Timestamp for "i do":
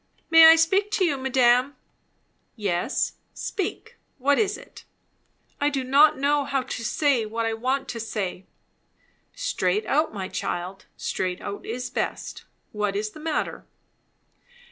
5.59-5.83